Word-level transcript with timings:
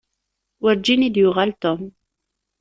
Werǧin 0.61 1.05
i 1.07 1.09
d-yuɣal 1.13 1.51
Tom. 1.61 1.81